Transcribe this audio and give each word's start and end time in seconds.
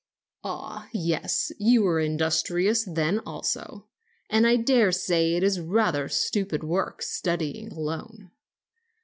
"Ah, 0.43 0.89
yes; 0.93 1.51
you 1.59 1.83
were 1.83 1.99
industrious 1.99 2.83
then, 2.85 3.19
also. 3.19 3.85
And 4.31 4.47
I 4.47 4.55
dare 4.55 4.91
say 4.91 5.35
it 5.35 5.43
is 5.43 5.59
rather 5.59 6.09
stupid 6.09 6.63
work 6.63 7.03
studying 7.03 7.71
alone." 7.71 8.31